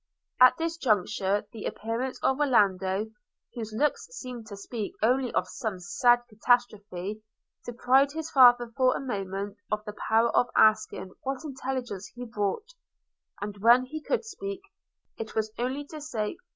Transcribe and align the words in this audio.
At 0.39 0.57
this 0.57 0.77
juncture 0.77 1.45
the 1.53 1.65
appearance 1.65 2.17
of 2.23 2.39
Orlando, 2.39 3.11
whose 3.53 3.71
looks 3.71 4.07
seemed 4.17 4.47
to 4.47 4.57
speak 4.57 4.95
only 5.03 5.31
of 5.35 5.47
some 5.47 5.77
sad 5.79 6.23
catastrophe, 6.27 7.21
deprived 7.67 8.13
his 8.13 8.31
father 8.31 8.73
for 8.75 8.97
a 8.97 8.99
moment 8.99 9.57
of 9.71 9.85
the 9.85 9.93
power 9.93 10.35
of 10.35 10.49
asking 10.57 11.13
what 11.21 11.43
intelligence 11.43 12.07
he 12.15 12.25
brought; 12.25 12.65
and 13.41 13.57
when 13.59 13.85
he 13.85 14.01
could 14.01 14.25
speak, 14.25 14.61
it 15.19 15.35
was 15.35 15.51
only 15.59 15.85
to 15.85 16.01
say! 16.01 16.35